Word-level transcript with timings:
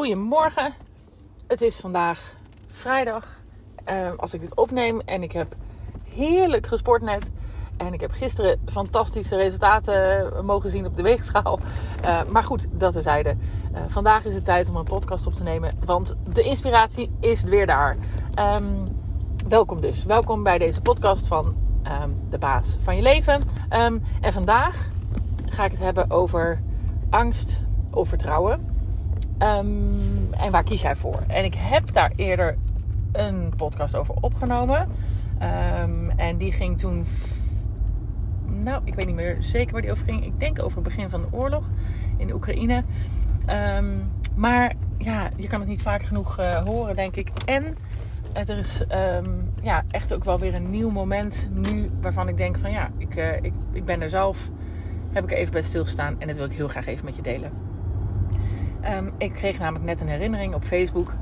Goedemorgen. 0.00 0.74
Het 1.46 1.60
is 1.60 1.80
vandaag 1.80 2.34
vrijdag 2.70 3.26
uh, 3.88 4.12
als 4.16 4.34
ik 4.34 4.40
dit 4.40 4.54
opneem 4.54 5.00
en 5.00 5.22
ik 5.22 5.32
heb 5.32 5.54
heerlijk 6.14 6.66
gesport 6.66 7.02
net. 7.02 7.30
En 7.76 7.92
ik 7.92 8.00
heb 8.00 8.10
gisteren 8.10 8.60
fantastische 8.66 9.36
resultaten 9.36 10.44
mogen 10.44 10.70
zien 10.70 10.86
op 10.86 10.96
de 10.96 11.02
weegschaal. 11.02 11.58
Uh, 12.04 12.24
maar 12.24 12.44
goed, 12.44 12.66
dat 12.70 12.92
terzijde. 12.92 13.36
Uh, 13.72 13.78
vandaag 13.88 14.24
is 14.24 14.34
het 14.34 14.44
tijd 14.44 14.68
om 14.68 14.76
een 14.76 14.84
podcast 14.84 15.26
op 15.26 15.34
te 15.34 15.42
nemen, 15.42 15.72
want 15.84 16.16
de 16.32 16.42
inspiratie 16.42 17.10
is 17.20 17.42
weer 17.42 17.66
daar. 17.66 17.96
Um, 18.38 18.88
welkom 19.48 19.80
dus. 19.80 20.04
Welkom 20.04 20.42
bij 20.42 20.58
deze 20.58 20.80
podcast 20.80 21.26
van 21.26 21.54
de 22.28 22.38
baas 22.38 22.76
van 22.82 22.96
je 22.96 23.02
leven. 23.02 23.42
En 23.68 24.02
vandaag 24.20 24.88
ga 25.46 25.64
ik 25.64 25.70
het 25.70 25.80
hebben 25.80 26.10
over 26.10 26.62
angst 27.10 27.62
of 27.90 28.08
vertrouwen. 28.08 28.69
Um, 29.42 30.28
en 30.30 30.50
waar 30.50 30.64
kies 30.64 30.82
jij 30.82 30.96
voor? 30.96 31.22
En 31.26 31.44
ik 31.44 31.54
heb 31.54 31.92
daar 31.92 32.12
eerder 32.16 32.56
een 33.12 33.52
podcast 33.56 33.96
over 33.96 34.14
opgenomen. 34.20 34.88
Um, 35.82 36.10
en 36.10 36.36
die 36.36 36.52
ging 36.52 36.78
toen. 36.78 37.06
Nou, 38.46 38.82
ik 38.84 38.94
weet 38.94 39.06
niet 39.06 39.14
meer 39.14 39.36
zeker 39.38 39.72
waar 39.72 39.82
die 39.82 39.90
over 39.90 40.04
ging. 40.04 40.24
Ik 40.24 40.40
denk 40.40 40.62
over 40.62 40.74
het 40.74 40.84
begin 40.84 41.10
van 41.10 41.20
de 41.20 41.26
oorlog 41.30 41.64
in 42.16 42.32
Oekraïne. 42.32 42.84
Um, 43.76 44.10
maar 44.34 44.72
ja, 44.98 45.30
je 45.36 45.48
kan 45.48 45.60
het 45.60 45.68
niet 45.68 45.82
vaak 45.82 46.02
genoeg 46.02 46.40
uh, 46.40 46.64
horen, 46.66 46.96
denk 46.96 47.16
ik. 47.16 47.30
En 47.44 47.76
er 48.32 48.58
is 48.58 48.84
ja, 49.62 49.84
echt 49.90 50.14
ook 50.14 50.24
wel 50.24 50.38
weer 50.38 50.54
een 50.54 50.70
nieuw 50.70 50.90
moment 50.90 51.48
nu 51.52 51.90
waarvan 52.00 52.28
ik 52.28 52.36
denk 52.36 52.58
van 52.58 52.70
ja, 52.70 52.90
ik, 52.96 53.16
uh, 53.16 53.36
ik, 53.36 53.52
ik 53.72 53.84
ben 53.84 54.02
er 54.02 54.08
zelf. 54.08 54.48
Heb 55.12 55.24
ik 55.24 55.30
er 55.30 55.36
even 55.36 55.52
bij 55.52 55.62
stilgestaan 55.62 56.20
en 56.20 56.26
dat 56.26 56.36
wil 56.36 56.44
ik 56.44 56.52
heel 56.52 56.68
graag 56.68 56.86
even 56.86 57.04
met 57.04 57.16
je 57.16 57.22
delen. 57.22 57.69
Um, 58.84 59.12
ik 59.18 59.32
kreeg 59.32 59.58
namelijk 59.58 59.84
net 59.84 60.00
een 60.00 60.08
herinnering 60.08 60.54
op 60.54 60.64
Facebook 60.64 61.12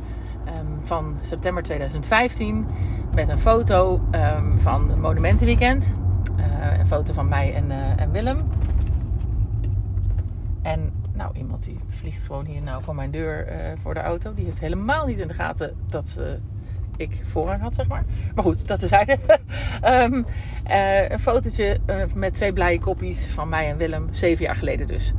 um, 0.46 0.80
van 0.82 1.16
september 1.22 1.62
2015 1.62 2.66
met 3.14 3.28
een 3.28 3.38
foto 3.38 4.00
um, 4.12 4.58
van 4.58 5.00
Monumentenweekend. 5.00 5.92
Uh, 6.38 6.78
een 6.78 6.86
foto 6.86 7.12
van 7.12 7.28
mij 7.28 7.54
en, 7.54 7.70
uh, 7.70 8.00
en 8.00 8.10
Willem. 8.10 8.48
En 10.62 10.92
nou, 11.12 11.36
iemand 11.36 11.62
die 11.62 11.78
vliegt 11.88 12.22
gewoon 12.22 12.44
hier 12.44 12.62
nou 12.62 12.82
voor 12.82 12.94
mijn 12.94 13.10
deur 13.10 13.48
uh, 13.48 13.54
voor 13.80 13.94
de 13.94 14.00
auto. 14.00 14.34
Die 14.34 14.44
heeft 14.44 14.60
helemaal 14.60 15.06
niet 15.06 15.18
in 15.18 15.28
de 15.28 15.34
gaten 15.34 15.76
dat 15.86 16.20
ik 16.96 17.20
voorrang 17.22 17.60
had, 17.60 17.74
zeg 17.74 17.86
maar. 17.86 18.04
Maar 18.34 18.44
goed, 18.44 18.68
dat 18.68 18.78
tezijde. 18.78 19.18
um, 20.04 20.26
een 21.10 21.18
fotootje 21.18 21.80
met 22.14 22.34
twee 22.34 22.52
blije 22.52 22.80
kopjes 22.80 23.26
van 23.26 23.48
mij 23.48 23.68
en 23.68 23.76
Willem, 23.76 24.06
zeven 24.10 24.44
jaar 24.44 24.56
geleden 24.56 24.86
dus. 24.86 25.12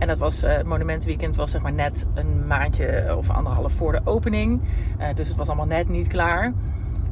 En 0.00 0.06
dat 0.06 0.18
was 0.18 0.44
uh, 0.44 0.62
Monumentenweekend 0.62 1.36
was 1.36 1.50
zeg 1.50 1.62
maar 1.62 1.72
net 1.72 2.06
een 2.14 2.46
maandje 2.46 3.16
of 3.16 3.30
anderhalf 3.30 3.72
voor 3.72 3.92
de 3.92 4.00
opening. 4.04 4.60
Uh, 5.00 5.06
dus 5.14 5.28
het 5.28 5.36
was 5.36 5.46
allemaal 5.46 5.66
net 5.66 5.88
niet 5.88 6.08
klaar. 6.08 6.52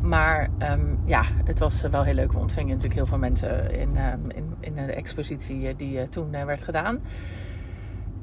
Maar 0.00 0.48
um, 0.72 0.98
ja, 1.04 1.22
het 1.44 1.58
was 1.58 1.82
wel 1.82 2.02
heel 2.02 2.14
leuk. 2.14 2.32
We 2.32 2.38
ontvingen 2.38 2.68
natuurlijk 2.68 2.94
heel 2.94 3.06
veel 3.06 3.18
mensen 3.18 3.72
in, 3.72 3.96
um, 3.96 4.30
in, 4.30 4.54
in 4.60 4.74
de 4.74 4.92
expositie 4.92 5.76
die 5.76 6.08
toen 6.08 6.30
werd 6.30 6.62
gedaan. 6.62 7.00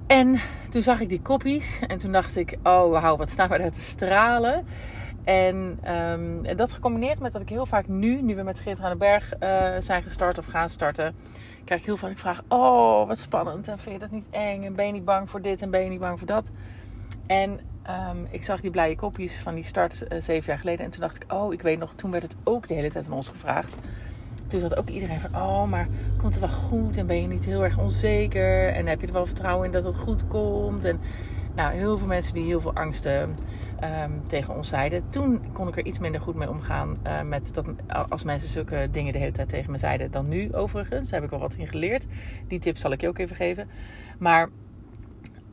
En 0.08 0.40
toen 0.70 0.82
zag 0.82 1.00
ik 1.00 1.10
die 1.10 1.22
koppies 1.22 1.80
en 1.88 1.98
toen 1.98 2.12
dacht 2.12 2.36
ik, 2.36 2.58
oh 2.64 2.92
wauw, 2.92 3.18
wat 3.18 3.30
staan 3.30 3.50
we 3.50 3.58
daar 3.58 3.72
te 3.72 3.82
stralen. 3.82 4.66
En 5.24 5.80
um, 6.12 6.58
dat 6.58 6.72
gecombineerd 6.72 7.20
met 7.20 7.32
dat 7.32 7.42
ik 7.42 7.50
heel 7.50 7.66
vaak 7.66 7.88
nu, 7.88 8.22
nu 8.22 8.36
we 8.36 8.44
met 8.44 8.60
Geert 8.60 8.80
aan 8.80 8.92
de 8.92 8.98
Berg 8.98 9.34
zijn 9.80 10.04
gestart 10.04 10.38
of 10.38 10.46
gaan 10.46 10.70
starten 10.70 11.16
krijg 11.66 11.86
heel 11.86 11.98
vaak, 11.98 12.12
ik 12.12 12.18
vraag, 12.18 12.44
oh 12.48 13.08
wat 13.08 13.18
spannend. 13.18 13.68
En 13.68 13.80
vind 13.80 13.96
je 13.96 14.00
dat 14.00 14.12
niet 14.12 14.26
eng? 14.30 14.64
En 14.64 14.76
ben 14.76 14.86
je 14.86 14.92
niet 14.92 15.06
bang 15.06 15.30
voor 15.30 15.42
dit? 15.42 15.62
En 15.62 15.70
ben 15.70 15.84
je 15.84 15.90
niet 15.90 16.00
bang 16.00 16.18
voor 16.18 16.28
dat? 16.28 16.52
En 17.28 17.60
um, 18.10 18.28
ik 18.30 18.44
zag 18.44 18.62
die 18.62 18.72
blije 18.72 18.96
kopjes 18.96 19.40
van 19.40 19.56
die 19.56 19.64
start 19.64 20.04
uh, 20.10 20.22
zeven 20.22 20.48
jaar 20.48 20.60
geleden. 20.60 20.86
En 20.86 20.92
toen 20.92 21.02
dacht 21.02 21.24
ik, 21.24 21.34
oh, 21.34 21.54
ik 21.54 21.62
weet 21.62 21.80
nog, 21.80 21.94
toen 21.94 22.12
werd 22.12 22.24
het 22.24 22.36
ook 22.44 22.68
de 22.68 22.74
hele 22.74 22.92
tijd 22.92 23.08
aan 23.08 23.14
ons 23.14 23.30
gevraagd. 23.30 23.76
Toen 24.48 24.60
zat 24.60 24.78
ook 24.78 24.90
iedereen 24.90 25.20
van, 25.20 25.42
oh, 25.42 25.64
maar 25.64 25.88
komt 26.18 26.36
het 26.36 26.40
wel 26.40 26.54
goed? 26.54 26.98
En 26.98 27.08
ben 27.08 27.22
je 27.22 27.28
niet 27.28 27.46
heel 27.46 27.64
erg 27.64 27.80
onzeker? 27.80 28.68
En 28.68 28.88
heb 28.88 29.02
je 29.02 29.08
er 29.08 29.14
wel 29.14 29.26
vertrouwen 29.26 29.66
in 29.66 29.72
dat 29.72 29.84
het 29.84 29.96
goed 29.96 30.28
komt? 30.28 30.86
En 30.86 31.00
nou, 31.56 31.74
heel 31.74 31.98
veel 31.98 32.08
mensen 32.08 32.34
die 32.34 32.46
heel 32.46 32.60
veel 32.60 32.74
angsten 32.74 33.36
um, 33.84 34.28
tegen 34.28 34.56
ons 34.56 34.70
zeiden. 34.70 35.10
Toen 35.10 35.42
kon 35.54 35.68
ik 35.68 35.78
er 35.78 35.86
iets 35.86 36.00
minder 36.00 36.22
goed 36.22 36.36
mee 36.36 36.50
omgaan 36.50 36.96
uh, 37.08 37.22
met 37.22 37.54
dat 37.54 37.66
als 38.10 38.24
mensen 38.24 38.50
zulke 38.50 38.88
dingen 38.92 39.14
de 39.14 39.20
hele 39.20 39.32
tijd 39.32 39.50
tegen 39.50 39.72
me 39.72 39.78
zeiden 39.78 40.12
dan 40.12 40.30
nu 40.30 40.54
overigens. 40.54 41.10
Daar 41.10 41.22
heb 41.22 41.24
ik 41.24 41.38
wel 41.38 41.48
wat 41.48 41.56
in 41.56 41.68
geleerd. 41.68 42.06
Die 42.48 42.60
tips 42.60 42.82
zal 42.82 42.92
ik 42.92 43.02
je 43.02 43.08
ook 43.08 43.18
even 43.18 43.36
geven. 43.36 43.70
Maar 44.18 44.50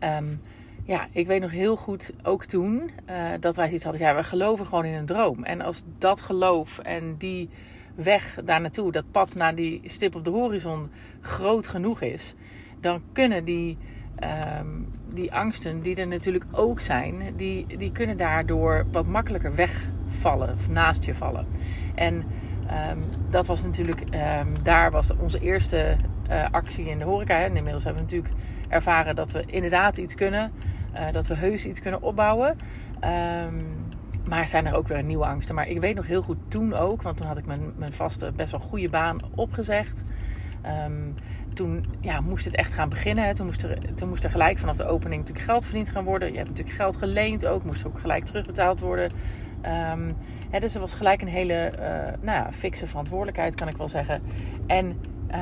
um, 0.01 0.41
ja, 0.85 1.07
ik 1.13 1.27
weet 1.27 1.41
nog 1.41 1.51
heel 1.51 1.77
goed, 1.77 2.13
ook 2.23 2.45
toen, 2.45 2.91
uh, 3.11 3.17
dat 3.41 3.57
wij 3.57 3.71
iets 3.71 3.85
hadden. 3.85 4.03
Ja, 4.03 4.15
we 4.15 4.25
geloven 4.25 4.67
gewoon 4.67 4.85
in 4.85 4.95
een 4.95 5.07
droom. 5.07 5.45
En 5.45 5.61
als 5.61 5.83
dat 5.99 6.23
geloof 6.23 6.79
en 6.79 7.15
die 7.19 7.49
weg 7.95 8.39
daar 8.45 8.61
naartoe, 8.61 8.93
dat 8.93 9.11
pad 9.11 9.35
naar 9.35 9.55
die 9.55 9.81
stip 9.85 10.15
op 10.15 10.25
de 10.25 10.31
horizon 10.31 10.91
groot 11.21 11.67
genoeg 11.67 12.01
is, 12.01 12.35
dan 12.81 13.03
kunnen 13.13 13.45
die 13.45 13.79
um, 14.61 14.91
die 15.15 15.33
angsten 15.33 15.83
die 15.83 15.97
er 15.97 16.07
natuurlijk 16.07 16.45
ook 16.51 16.81
zijn, 16.81 17.23
die, 17.37 17.67
die 17.79 17.93
kunnen 17.93 18.17
daardoor 18.17 18.87
wat 18.93 19.07
makkelijker 19.07 19.55
wegvallen 19.55 20.55
of 20.55 20.69
naast 20.69 21.05
je 21.05 21.15
vallen. 21.15 21.47
En 21.95 22.15
um, 22.15 23.05
dat 23.31 23.47
was 23.47 23.63
natuurlijk, 23.63 24.01
um, 24.01 24.63
daar 24.63 24.91
was 24.91 25.17
onze 25.17 25.41
eerste 25.41 25.97
uh, 26.31 26.45
actie 26.51 26.89
in 26.89 26.99
de 26.99 27.05
horeca. 27.05 27.39
En 27.39 27.57
inmiddels 27.57 27.85
hebben 27.85 28.07
we 28.07 28.11
natuurlijk 28.15 28.45
ervaren 28.69 29.15
dat 29.15 29.31
we 29.31 29.45
inderdaad 29.47 29.97
iets 29.97 30.15
kunnen, 30.15 30.53
uh, 30.95 31.11
dat 31.11 31.27
we 31.27 31.35
heus 31.35 31.67
iets 31.67 31.81
kunnen 31.81 32.03
opbouwen. 32.03 32.57
Maar 34.29 34.47
zijn 34.47 34.67
er 34.67 34.75
ook 34.75 34.89
weer 34.89 35.03
nieuwe 35.03 35.27
angsten. 35.27 35.55
Maar 35.55 35.69
ik 35.69 35.81
weet 35.81 35.95
nog 35.95 36.07
heel 36.07 36.23
goed 36.23 36.39
toen 36.49 36.75
ook, 36.75 37.03
want 37.03 37.17
toen 37.17 37.27
had 37.27 37.37
ik 37.37 37.47
mijn, 37.47 37.73
mijn 37.77 37.93
vaste, 37.93 38.33
best 38.37 38.51
wel 38.51 38.61
goede 38.61 38.89
baan 38.89 39.19
opgezegd. 39.35 40.05
Um, 40.87 41.15
toen 41.55 41.85
ja, 42.01 42.21
moest 42.21 42.45
het 42.45 42.55
echt 42.55 42.73
gaan 42.73 42.89
beginnen. 42.89 43.35
Toen 43.35 43.47
moest, 43.47 43.63
er, 43.63 43.95
toen 43.95 44.09
moest 44.09 44.25
er 44.25 44.31
gelijk 44.31 44.59
vanaf 44.59 44.77
de 44.77 44.87
opening 44.87 45.21
natuurlijk 45.21 45.47
geld 45.47 45.65
verdiend 45.65 45.91
gaan 45.91 46.05
worden. 46.05 46.31
Je 46.31 46.37
hebt 46.37 46.49
natuurlijk 46.49 46.77
geld 46.77 46.97
geleend 46.97 47.47
ook. 47.47 47.65
Moest 47.65 47.87
ook 47.87 47.99
gelijk 47.99 48.25
terugbetaald 48.25 48.81
worden. 48.81 49.11
Um, 49.93 50.17
hè, 50.51 50.61
dus 50.61 50.75
er 50.75 50.81
was 50.81 50.95
gelijk 50.95 51.23
een 51.23 51.29
hele 51.29 51.73
uh, 51.79 51.87
nou 52.21 52.39
ja, 52.39 52.53
fikse 52.53 52.87
verantwoordelijkheid, 52.87 53.55
kan 53.55 53.69
ik 53.69 53.77
wel 53.77 53.89
zeggen. 53.89 54.23
En 54.67 54.87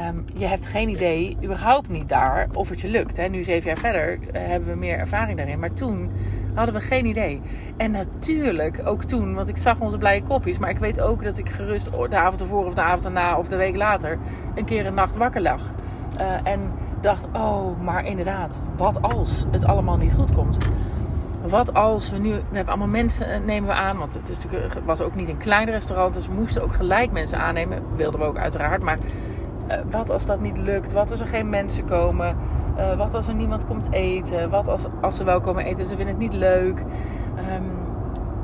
um, 0.08 0.24
je 0.34 0.46
hebt 0.46 0.66
geen 0.66 0.88
idee, 0.88 1.36
überhaupt 1.42 1.88
niet 1.88 2.08
daar, 2.08 2.48
of 2.52 2.68
het 2.68 2.80
je 2.80 2.88
lukt. 2.88 3.16
Hè. 3.16 3.28
Nu, 3.28 3.42
zeven 3.42 3.66
jaar 3.66 3.78
verder, 3.78 4.12
uh, 4.12 4.20
hebben 4.32 4.68
we 4.68 4.76
meer 4.76 4.98
ervaring 4.98 5.36
daarin. 5.36 5.58
Maar 5.58 5.72
toen 5.72 6.10
hadden 6.54 6.74
we 6.74 6.80
geen 6.80 7.06
idee. 7.06 7.40
En 7.76 7.90
natuurlijk, 7.90 8.80
ook 8.84 9.04
toen, 9.04 9.34
want 9.34 9.48
ik 9.48 9.56
zag 9.56 9.80
onze 9.80 9.98
blije 9.98 10.22
kopjes. 10.22 10.58
Maar 10.58 10.70
ik 10.70 10.78
weet 10.78 11.00
ook 11.00 11.24
dat 11.24 11.38
ik 11.38 11.48
gerust 11.48 11.92
de 12.10 12.16
avond 12.16 12.40
ervoor 12.40 12.64
of 12.64 12.74
de 12.74 12.80
avond 12.80 13.04
erna 13.04 13.36
of 13.36 13.48
de 13.48 13.56
week 13.56 13.76
later... 13.76 14.18
een 14.54 14.64
keer 14.64 14.86
een 14.86 14.94
nacht 14.94 15.16
wakker 15.16 15.42
lag. 15.42 15.62
Uh, 16.20 16.52
en 16.52 16.60
dacht, 17.00 17.26
oh, 17.32 17.80
maar 17.82 18.06
inderdaad, 18.06 18.60
wat 18.76 19.02
als 19.02 19.44
het 19.50 19.66
allemaal 19.66 19.96
niet 19.96 20.12
goed 20.12 20.34
komt? 20.34 20.58
Wat 21.48 21.74
als 21.74 22.10
we 22.10 22.18
nu, 22.18 22.30
we 22.30 22.56
hebben 22.56 22.74
allemaal 22.74 22.88
mensen 22.88 23.26
eh, 23.26 23.40
nemen 23.40 23.68
we 23.68 23.74
aan, 23.74 23.98
want 23.98 24.14
het 24.14 24.46
was 24.84 25.00
ook 25.00 25.14
niet 25.14 25.28
een 25.28 25.36
klein 25.36 25.70
restaurant, 25.70 26.14
dus 26.14 26.26
we 26.26 26.34
moesten 26.34 26.62
ook 26.62 26.74
gelijk 26.74 27.12
mensen 27.12 27.38
aannemen. 27.38 27.82
Wilden 27.96 28.20
we 28.20 28.26
ook 28.26 28.38
uiteraard, 28.38 28.82
maar 28.82 28.98
uh, 29.70 29.76
wat 29.90 30.10
als 30.10 30.26
dat 30.26 30.40
niet 30.40 30.56
lukt? 30.56 30.92
Wat 30.92 31.10
als 31.10 31.20
er 31.20 31.26
geen 31.26 31.48
mensen 31.48 31.84
komen? 31.84 32.36
Uh, 32.78 32.96
wat 32.96 33.14
als 33.14 33.28
er 33.28 33.34
niemand 33.34 33.66
komt 33.66 33.92
eten? 33.92 34.50
Wat 34.50 34.68
als, 34.68 34.86
als 35.00 35.16
ze 35.16 35.24
wel 35.24 35.40
komen 35.40 35.64
eten, 35.64 35.84
ze 35.84 35.96
vinden 35.96 36.14
het 36.14 36.18
niet 36.18 36.32
leuk? 36.32 36.84
Um, 37.38 37.78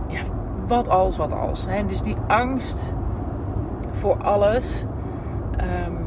ja, 0.09 0.21
wat 0.67 0.89
als, 0.89 1.17
wat 1.17 1.33
als? 1.33 1.67
Hè? 1.69 1.87
Dus 1.87 2.03
die 2.03 2.17
angst 2.27 2.95
voor 3.91 4.17
alles. 4.17 4.85
Um, 5.87 6.07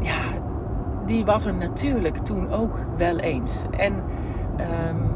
ja, 0.00 0.22
die 1.06 1.24
was 1.24 1.46
er 1.46 1.54
natuurlijk 1.54 2.16
toen 2.16 2.52
ook 2.52 2.78
wel 2.96 3.18
eens. 3.18 3.64
En 3.70 3.92
um, 3.92 5.10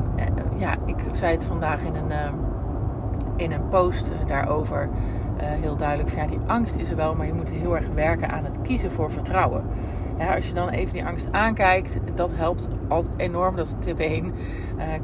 ja, 0.56 0.76
ik 0.84 0.96
zei 1.12 1.32
het 1.32 1.44
vandaag 1.44 1.82
in 1.82 1.94
een, 1.94 2.12
in 3.36 3.52
een 3.52 3.68
post 3.68 4.12
daarover 4.26 4.88
heel 5.44 5.76
duidelijk. 5.76 6.08
Van, 6.08 6.22
ja, 6.22 6.28
die 6.28 6.38
angst 6.46 6.76
is 6.76 6.90
er 6.90 6.96
wel, 6.96 7.14
maar 7.14 7.26
je 7.26 7.32
moet 7.32 7.50
heel 7.50 7.76
erg 7.76 7.88
werken 7.94 8.30
aan 8.30 8.44
het 8.44 8.62
kiezen 8.62 8.90
voor 8.90 9.10
vertrouwen. 9.10 9.64
Als 10.34 10.46
je 10.46 10.54
dan 10.54 10.68
even 10.68 10.92
die 10.92 11.04
angst 11.04 11.32
aankijkt, 11.32 11.98
dat 12.14 12.32
helpt 12.34 12.68
altijd 12.88 13.14
enorm. 13.16 13.56
Dat 13.56 13.66
is 13.66 13.74
tip 13.78 13.98
1. 13.98 14.24
Uh, 14.24 14.32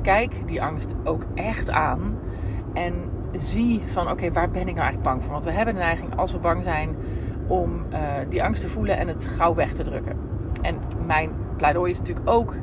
kijk 0.02 0.46
die 0.46 0.62
angst 0.62 0.94
ook 1.04 1.26
echt 1.34 1.70
aan. 1.70 2.18
En 2.74 3.10
zie 3.32 3.82
van 3.86 4.10
oké, 4.10 4.32
waar 4.32 4.50
ben 4.50 4.68
ik 4.68 4.74
nou 4.74 4.78
eigenlijk 4.78 5.02
bang 5.02 5.22
voor? 5.22 5.32
Want 5.32 5.44
we 5.44 5.50
hebben 5.50 5.74
de 5.74 5.80
neiging 5.80 6.16
als 6.16 6.32
we 6.32 6.38
bang 6.38 6.62
zijn 6.62 6.96
om 7.46 7.84
uh, 7.92 7.98
die 8.28 8.42
angst 8.42 8.60
te 8.60 8.68
voelen 8.68 8.98
en 8.98 9.08
het 9.08 9.26
gauw 9.26 9.54
weg 9.54 9.72
te 9.72 9.82
drukken. 9.82 10.16
En 10.62 10.80
mijn 11.06 11.30
pleidooi 11.56 11.90
is 11.90 11.98
natuurlijk 11.98 12.30
ook 12.30 12.56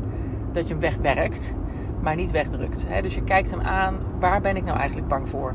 dat 0.52 0.68
je 0.68 0.74
hem 0.74 0.82
wegwerkt, 0.82 1.54
maar 2.02 2.16
niet 2.16 2.32
wegdrukt. 2.32 2.86
Dus 3.02 3.16
je 3.16 3.24
kijkt 3.24 3.52
hem 3.52 3.62
aan, 3.62 3.98
waar 4.20 4.42
ben 4.42 4.56
ik 4.56 4.64
nou 4.64 4.78
eigenlijk 4.78 5.08
bang 5.08 5.30
voor? 5.30 5.54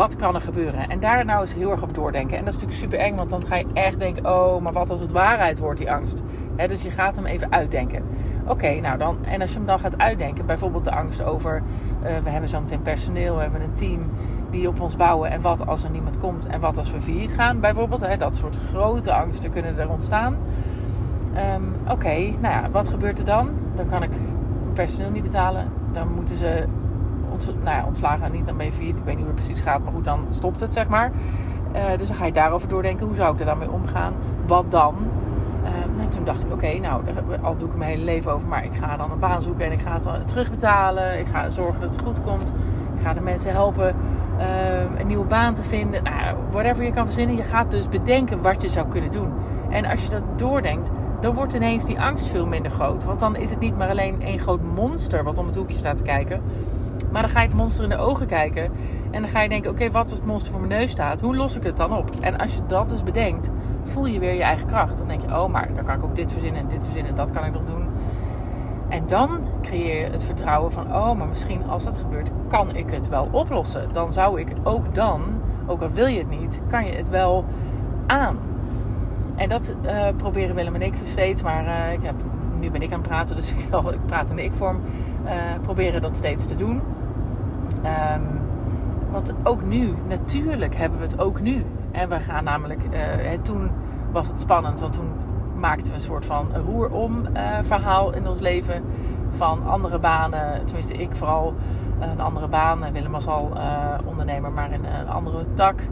Wat 0.00 0.16
kan 0.16 0.34
er 0.34 0.40
gebeuren? 0.40 0.88
En 0.88 1.00
daar 1.00 1.24
nou 1.24 1.40
eens 1.40 1.54
heel 1.54 1.70
erg 1.70 1.82
op 1.82 1.94
doordenken. 1.94 2.38
En 2.38 2.44
dat 2.44 2.54
is 2.54 2.60
natuurlijk 2.60 2.80
super 2.80 2.98
eng, 2.98 3.16
want 3.16 3.30
dan 3.30 3.46
ga 3.46 3.56
je 3.56 3.66
echt 3.72 3.98
denken: 3.98 4.26
oh, 4.26 4.62
maar 4.62 4.72
wat 4.72 4.90
als 4.90 5.00
het 5.00 5.12
waarheid 5.12 5.58
wordt, 5.58 5.78
die 5.78 5.92
angst? 5.92 6.22
dus 6.56 6.82
je 6.82 6.90
gaat 6.90 7.16
hem 7.16 7.26
even 7.26 7.52
uitdenken. 7.52 8.02
Oké, 8.46 8.80
nou 8.80 8.98
dan, 8.98 9.24
en 9.24 9.40
als 9.40 9.50
je 9.50 9.56
hem 9.56 9.66
dan 9.66 9.78
gaat 9.78 9.98
uitdenken, 9.98 10.46
bijvoorbeeld 10.46 10.84
de 10.84 10.90
angst 10.90 11.22
over: 11.22 11.62
uh, 12.02 12.08
we 12.24 12.30
hebben 12.30 12.48
zo 12.48 12.60
meteen 12.60 12.82
personeel, 12.82 13.34
we 13.34 13.40
hebben 13.40 13.62
een 13.62 13.74
team 13.74 14.10
die 14.50 14.68
op 14.68 14.80
ons 14.80 14.96
bouwen. 14.96 15.30
En 15.30 15.40
wat 15.40 15.66
als 15.66 15.84
er 15.84 15.90
niemand 15.90 16.18
komt? 16.18 16.46
En 16.46 16.60
wat 16.60 16.78
als 16.78 16.90
we 16.90 17.00
failliet 17.00 17.34
gaan, 17.34 17.60
bijvoorbeeld? 17.60 18.18
Dat 18.18 18.36
soort 18.36 18.58
grote 18.70 19.12
angsten 19.12 19.50
kunnen 19.50 19.78
er 19.78 19.90
ontstaan. 19.90 20.36
Ehm, 21.34 21.62
oké, 21.88 22.14
nou 22.16 22.54
ja, 22.54 22.70
wat 22.70 22.88
gebeurt 22.88 23.18
er 23.18 23.24
dan? 23.24 23.50
Dan 23.74 23.88
kan 23.88 24.02
ik 24.02 24.10
mijn 24.10 24.72
personeel 24.74 25.10
niet 25.10 25.22
betalen. 25.22 25.68
Dan 25.92 26.14
moeten 26.14 26.36
ze 26.36 26.66
ons, 27.30 27.46
nou 27.46 27.76
ja, 27.76 27.84
ontslagen 27.86 28.32
niet, 28.32 28.46
dan 28.46 28.56
ben 28.56 28.66
je 28.66 28.72
failliet. 28.72 28.98
Ik 28.98 29.04
weet 29.04 29.16
niet 29.16 29.24
hoe 29.24 29.34
het 29.34 29.44
precies 29.44 29.64
gaat, 29.64 29.82
maar 29.82 29.92
goed, 29.92 30.04
dan 30.04 30.26
stopt 30.30 30.60
het, 30.60 30.72
zeg 30.72 30.88
maar. 30.88 31.10
Uh, 31.74 31.80
dus 31.96 32.08
dan 32.08 32.16
ga 32.16 32.24
je 32.24 32.32
daarover 32.32 32.68
doordenken. 32.68 33.06
Hoe 33.06 33.14
zou 33.14 33.34
ik 33.34 33.40
er 33.40 33.46
dan 33.46 33.58
mee 33.58 33.70
omgaan? 33.70 34.12
Wat 34.46 34.70
dan? 34.70 34.94
Uh, 35.64 36.06
toen 36.08 36.24
dacht 36.24 36.44
ik, 36.44 36.52
oké, 36.52 36.78
nou, 36.78 37.02
al 37.42 37.56
doe 37.56 37.68
ik 37.68 37.76
mijn 37.76 37.90
hele 37.90 38.04
leven 38.04 38.32
over, 38.32 38.48
maar 38.48 38.64
ik 38.64 38.74
ga 38.74 38.96
dan 38.96 39.10
een 39.10 39.18
baan 39.18 39.42
zoeken 39.42 39.64
en 39.64 39.72
ik 39.72 39.80
ga 39.80 40.00
het 40.02 40.28
terugbetalen. 40.28 41.18
Ik 41.18 41.26
ga 41.26 41.50
zorgen 41.50 41.80
dat 41.80 41.94
het 41.94 42.04
goed 42.04 42.20
komt. 42.22 42.52
Ik 42.96 43.02
ga 43.02 43.14
de 43.14 43.20
mensen 43.20 43.52
helpen 43.52 43.94
uh, 44.38 44.98
een 44.98 45.06
nieuwe 45.06 45.24
baan 45.24 45.54
te 45.54 45.62
vinden. 45.62 46.02
Nou, 46.02 46.36
whatever 46.50 46.84
je 46.84 46.92
kan 46.92 47.04
verzinnen. 47.04 47.36
Je 47.36 47.42
gaat 47.42 47.70
dus 47.70 47.88
bedenken 47.88 48.42
wat 48.42 48.62
je 48.62 48.68
zou 48.68 48.88
kunnen 48.88 49.10
doen. 49.10 49.32
En 49.68 49.84
als 49.84 50.04
je 50.04 50.10
dat 50.10 50.22
doordenkt, 50.36 50.90
dan 51.20 51.34
wordt 51.34 51.52
ineens 51.52 51.84
die 51.84 52.00
angst 52.00 52.26
veel 52.26 52.46
minder 52.46 52.72
groot. 52.72 53.04
Want 53.04 53.20
dan 53.20 53.36
is 53.36 53.50
het 53.50 53.60
niet 53.60 53.76
maar 53.76 53.88
alleen 53.88 54.22
één 54.22 54.38
groot 54.38 54.62
monster 54.74 55.24
wat 55.24 55.38
om 55.38 55.46
het 55.46 55.56
hoekje 55.56 55.76
staat 55.76 55.96
te 55.96 56.02
kijken. 56.02 56.42
Maar 57.12 57.22
dan 57.22 57.30
ga 57.30 57.40
je 57.40 57.46
het 57.46 57.56
monster 57.56 57.84
in 57.84 57.90
de 57.90 57.96
ogen 57.96 58.26
kijken. 58.26 58.70
En 59.10 59.20
dan 59.22 59.30
ga 59.30 59.40
je 59.40 59.48
denken: 59.48 59.70
oké, 59.70 59.90
wat 59.90 60.02
als 60.02 60.12
het 60.12 60.26
monster 60.26 60.52
voor 60.52 60.60
mijn 60.60 60.80
neus 60.80 60.90
staat? 60.90 61.20
Hoe 61.20 61.36
los 61.36 61.56
ik 61.56 61.62
het 61.62 61.76
dan 61.76 61.96
op? 61.96 62.10
En 62.20 62.38
als 62.38 62.54
je 62.54 62.60
dat 62.66 62.88
dus 62.88 63.02
bedenkt, 63.02 63.50
voel 63.84 64.06
je 64.06 64.18
weer 64.18 64.34
je 64.34 64.42
eigen 64.42 64.66
kracht. 64.66 64.98
Dan 64.98 65.08
denk 65.08 65.22
je: 65.22 65.28
oh, 65.28 65.46
maar 65.46 65.74
dan 65.74 65.84
kan 65.84 65.94
ik 65.94 66.04
ook 66.04 66.16
dit 66.16 66.32
verzinnen 66.32 66.60
en 66.60 66.68
dit 66.68 66.84
verzinnen. 66.84 67.14
Dat 67.14 67.30
kan 67.30 67.44
ik 67.44 67.52
nog 67.52 67.64
doen. 67.64 67.88
En 68.88 69.06
dan 69.06 69.40
creëer 69.62 70.04
je 70.04 70.10
het 70.10 70.24
vertrouwen 70.24 70.72
van: 70.72 70.94
oh, 70.94 71.12
maar 71.12 71.28
misschien 71.28 71.68
als 71.68 71.84
dat 71.84 71.98
gebeurt, 71.98 72.30
kan 72.48 72.76
ik 72.76 72.90
het 72.90 73.08
wel 73.08 73.28
oplossen. 73.30 73.92
Dan 73.92 74.12
zou 74.12 74.40
ik 74.40 74.52
ook 74.62 74.94
dan, 74.94 75.22
ook 75.66 75.82
al 75.82 75.90
wil 75.90 76.06
je 76.06 76.18
het 76.18 76.40
niet, 76.40 76.60
kan 76.70 76.86
je 76.86 76.92
het 76.92 77.08
wel 77.08 77.44
aan. 78.06 78.38
En 79.36 79.48
dat 79.48 79.74
uh, 79.84 80.06
proberen 80.16 80.54
Willem 80.54 80.74
en 80.74 80.82
ik 80.82 80.94
steeds. 81.02 81.42
Maar 81.42 81.64
uh, 81.64 81.92
ik 81.92 82.02
heb, 82.02 82.14
nu 82.58 82.70
ben 82.70 82.82
ik 82.82 82.92
aan 82.92 82.98
het 82.98 83.08
praten, 83.08 83.36
dus 83.36 83.50
ik, 83.52 83.58
ik 83.92 84.06
praat 84.06 84.30
in 84.30 84.36
de 84.36 84.44
ik-vorm. 84.44 84.80
Uh, 85.24 85.30
proberen 85.62 86.00
dat 86.00 86.16
steeds 86.16 86.46
te 86.46 86.56
doen. 86.56 86.80
Um, 87.76 88.40
want 89.10 89.34
ook 89.42 89.62
nu, 89.62 89.94
natuurlijk 90.08 90.76
hebben 90.76 90.98
we 90.98 91.04
het 91.04 91.20
ook 91.20 91.40
nu. 91.40 91.64
En 91.92 92.08
we 92.08 92.20
gaan 92.20 92.44
namelijk, 92.44 92.82
toen 93.42 93.70
was 94.12 94.28
het 94.28 94.40
spannend, 94.40 94.80
want 94.80 94.92
toen 94.92 95.10
maakten 95.54 95.86
we 95.86 95.94
een 95.94 96.00
soort 96.00 96.26
van 96.26 96.48
roerom 96.54 97.22
verhaal 97.62 98.14
in 98.14 98.28
ons 98.28 98.40
leven. 98.40 98.82
Van 99.30 99.66
andere 99.66 99.98
banen, 99.98 100.64
tenminste 100.64 100.94
ik 100.94 101.14
vooral 101.16 101.54
een 102.00 102.20
andere 102.20 102.48
baan. 102.48 102.92
Willem 102.92 103.12
was 103.12 103.26
al 103.26 103.52
ondernemer, 104.06 104.52
maar 104.52 104.72
in 104.72 104.84
een 104.84 105.08
andere 105.08 105.44
tak. 105.54 105.82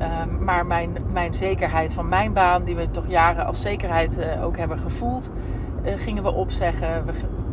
Ehm, 0.00 0.44
maar 0.44 0.66
mijn, 0.66 0.96
mijn 1.12 1.34
zekerheid 1.34 1.94
van 1.94 2.08
mijn 2.08 2.32
baan, 2.32 2.64
die 2.64 2.76
we 2.76 2.90
toch 2.90 3.06
jaren 3.06 3.46
als 3.46 3.60
zekerheid 3.60 4.18
uh, 4.18 4.44
ook 4.44 4.56
hebben 4.56 4.78
gevoeld, 4.78 5.30
uh, 5.84 5.92
gingen 5.96 6.22
we 6.22 6.32
opzeggen. 6.32 7.04
We, 7.06 7.12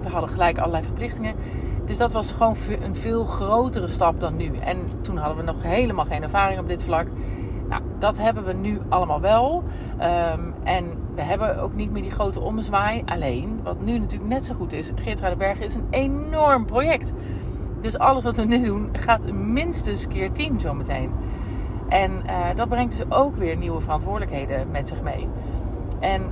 hadden 0.09 0.29
gelijk 0.29 0.57
allerlei 0.57 0.83
verplichtingen. 0.83 1.35
Dus 1.87 1.97
dat 1.97 2.11
was 2.11 2.31
gewoon 2.31 2.55
een 2.81 2.95
veel 2.95 3.25
grotere 3.25 3.87
stap 3.87 4.19
dan 4.19 4.35
nu. 4.35 4.57
En 4.57 4.77
toen 5.01 5.17
hadden 5.17 5.37
we 5.37 5.43
nog 5.43 5.63
helemaal 5.63 6.05
geen 6.05 6.23
ervaring 6.23 6.59
op 6.59 6.67
dit 6.67 6.83
vlak. 6.83 7.07
Nou, 7.69 7.81
dat 7.99 8.17
hebben 8.17 8.45
we 8.45 8.53
nu 8.53 8.79
allemaal 8.89 9.21
wel. 9.21 9.63
Um, 10.33 10.53
en 10.63 10.85
we 11.15 11.21
hebben 11.21 11.61
ook 11.61 11.73
niet 11.73 11.91
meer 11.91 12.01
die 12.01 12.11
grote 12.11 12.41
ommezwaai. 12.41 13.03
Alleen, 13.05 13.59
wat 13.63 13.81
nu 13.81 13.99
natuurlijk 13.99 14.31
net 14.31 14.45
zo 14.45 14.55
goed 14.55 14.73
is, 14.73 14.91
Geert 14.95 15.37
Bergen 15.37 15.65
is 15.65 15.73
een 15.73 15.87
enorm 15.89 16.65
project. 16.65 17.13
Dus 17.81 17.97
alles 17.97 18.23
wat 18.23 18.35
we 18.35 18.45
nu 18.45 18.63
doen 18.63 18.89
gaat 18.91 19.31
minstens 19.31 20.07
keer 20.07 20.31
tien 20.31 20.59
zometeen. 20.59 21.11
En 21.89 22.11
uh, 22.25 22.55
dat 22.55 22.69
brengt 22.69 22.97
dus 22.97 23.17
ook 23.17 23.35
weer 23.35 23.57
nieuwe 23.57 23.81
verantwoordelijkheden 23.81 24.71
met 24.71 24.87
zich 24.87 25.01
mee. 25.01 25.27
En 25.99 26.31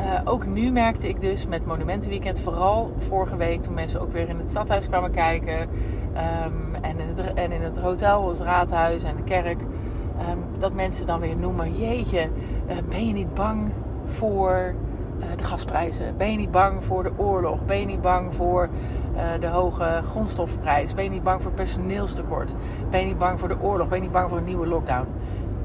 uh, 0.00 0.20
ook 0.24 0.46
nu 0.46 0.70
merkte 0.70 1.08
ik 1.08 1.20
dus 1.20 1.46
met 1.46 1.66
Monumentenweekend, 1.66 2.40
vooral 2.40 2.92
vorige 2.98 3.36
week 3.36 3.62
toen 3.62 3.74
mensen 3.74 4.00
ook 4.00 4.12
weer 4.12 4.28
in 4.28 4.38
het 4.38 4.50
stadhuis 4.50 4.88
kwamen 4.88 5.10
kijken. 5.10 5.60
Um, 5.60 6.74
en, 6.80 6.98
in 6.98 7.06
het, 7.06 7.34
en 7.34 7.52
in 7.52 7.62
het 7.62 7.78
hotel, 7.78 8.28
het 8.28 8.40
raadhuis 8.40 9.02
en 9.02 9.16
de 9.16 9.22
kerk. 9.22 9.60
Um, 9.60 10.44
dat 10.58 10.74
mensen 10.74 11.06
dan 11.06 11.20
weer 11.20 11.36
noemen: 11.36 11.72
Jeetje, 11.72 12.28
uh, 12.68 12.76
ben 12.88 13.06
je 13.06 13.12
niet 13.12 13.34
bang 13.34 13.72
voor 14.04 14.74
de 15.36 15.44
gasprijzen? 15.44 16.16
Ben 16.16 16.30
je 16.30 16.36
niet 16.36 16.50
bang 16.50 16.84
voor 16.84 17.02
de 17.02 17.12
oorlog? 17.16 17.64
Ben 17.64 17.78
je 17.78 17.86
niet 17.86 18.00
bang 18.00 18.34
voor 18.34 18.68
de 19.40 19.46
hoge 19.46 20.00
grondstoffenprijs? 20.04 20.94
Ben 20.94 21.04
je 21.04 21.10
niet 21.10 21.22
bang 21.22 21.42
voor 21.42 21.50
personeelstekort? 21.50 22.54
Ben 22.90 23.00
je 23.00 23.06
niet 23.06 23.18
bang 23.18 23.38
voor 23.38 23.48
de 23.48 23.60
oorlog? 23.60 23.88
Ben 23.88 23.96
je 23.96 24.02
niet 24.02 24.12
bang 24.12 24.28
voor 24.28 24.38
een 24.38 24.44
nieuwe 24.44 24.66
lockdown? 24.66 25.06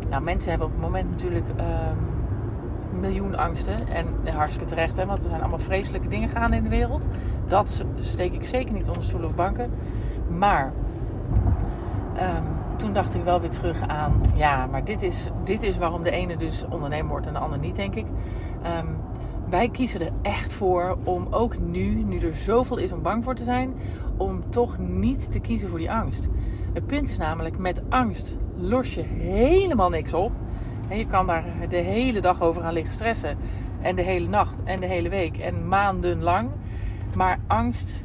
Nou, 0.09 0.23
mensen 0.23 0.49
hebben 0.49 0.67
op 0.67 0.73
het 0.73 0.83
moment 0.83 1.09
natuurlijk 1.09 1.45
um, 1.47 2.14
miljoen 2.99 3.37
angsten. 3.37 3.87
En 3.87 4.07
hartstikke 4.33 4.67
terecht, 4.67 4.97
hè, 4.97 5.05
want 5.05 5.23
er 5.23 5.29
zijn 5.29 5.41
allemaal 5.41 5.59
vreselijke 5.59 6.07
dingen 6.07 6.29
gaande 6.29 6.55
in 6.55 6.63
de 6.63 6.69
wereld. 6.69 7.07
Dat 7.47 7.85
steek 7.99 8.33
ik 8.33 8.45
zeker 8.45 8.73
niet 8.73 8.87
onder 8.87 9.03
stoelen 9.03 9.29
of 9.29 9.35
banken. 9.35 9.71
Maar 10.37 10.73
um, 12.15 12.77
toen 12.77 12.93
dacht 12.93 13.15
ik 13.15 13.23
wel 13.23 13.41
weer 13.41 13.49
terug 13.49 13.87
aan... 13.87 14.21
Ja, 14.35 14.65
maar 14.65 14.83
dit 14.83 15.01
is, 15.01 15.29
dit 15.43 15.63
is 15.63 15.77
waarom 15.77 16.03
de 16.03 16.11
ene 16.11 16.37
dus 16.37 16.65
ondernemer 16.69 17.09
wordt 17.09 17.27
en 17.27 17.33
de 17.33 17.39
ander 17.39 17.59
niet, 17.59 17.75
denk 17.75 17.95
ik. 17.95 18.05
Um, 18.79 18.97
wij 19.49 19.69
kiezen 19.69 20.01
er 20.01 20.11
echt 20.21 20.53
voor 20.53 20.97
om 21.03 21.27
ook 21.29 21.59
nu, 21.59 22.03
nu 22.03 22.19
er 22.19 22.33
zoveel 22.33 22.77
is 22.77 22.91
om 22.91 23.01
bang 23.01 23.23
voor 23.23 23.35
te 23.35 23.43
zijn, 23.43 23.73
om 24.17 24.49
toch 24.49 24.77
niet 24.77 25.31
te 25.31 25.39
kiezen 25.39 25.69
voor 25.69 25.79
die 25.79 25.91
angst. 25.91 26.27
Het 26.73 26.85
punt 26.85 27.09
is 27.09 27.17
namelijk, 27.17 27.57
met 27.57 27.81
angst 27.89 28.37
los 28.55 28.93
je 28.93 29.01
helemaal 29.01 29.89
niks 29.89 30.13
op. 30.13 30.31
En 30.87 30.97
je 30.97 31.07
kan 31.07 31.27
daar 31.27 31.43
de 31.69 31.77
hele 31.77 32.21
dag 32.21 32.41
over 32.41 32.61
gaan 32.61 32.73
liggen 32.73 32.93
stressen. 32.93 33.37
En 33.81 33.95
de 33.95 34.01
hele 34.01 34.27
nacht 34.27 34.63
en 34.63 34.79
de 34.79 34.85
hele 34.85 35.09
week 35.09 35.37
en 35.37 35.67
maandenlang. 35.67 36.49
Maar 37.15 37.39
angst 37.47 38.03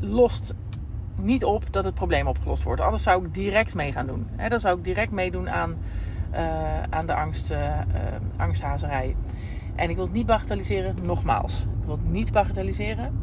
lost 0.00 0.54
niet 1.20 1.44
op 1.44 1.72
dat 1.72 1.84
het 1.84 1.94
probleem 1.94 2.26
opgelost 2.26 2.62
wordt. 2.62 2.80
Anders 2.80 3.02
zou 3.02 3.24
ik 3.24 3.34
direct 3.34 3.74
mee 3.74 3.92
gaan 3.92 4.06
doen. 4.06 4.26
dan 4.48 4.60
zou 4.60 4.78
ik 4.78 4.84
direct 4.84 5.10
meedoen 5.10 5.50
aan, 5.50 5.76
uh, 6.32 6.82
aan 6.90 7.06
de 7.06 7.14
angst, 7.14 7.50
uh, 7.50 7.58
angsthazerij. 8.36 9.16
En 9.74 9.90
ik 9.90 9.96
wil 9.96 10.04
het 10.04 10.14
niet 10.14 10.26
bagatelliseren, 10.26 10.94
nogmaals. 11.02 11.60
Ik 11.60 11.84
wil 11.84 11.96
het 11.96 12.10
niet 12.10 12.32
bagatelliseren. 12.32 13.20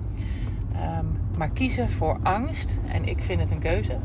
Um, 1.00 1.17
maar 1.38 1.50
kiezen 1.50 1.89
voor 1.89 2.19
angst, 2.23 2.79
en 2.88 3.05
ik 3.05 3.21
vind 3.21 3.39
het 3.39 3.51
een 3.51 3.59
keuze, 3.59 3.95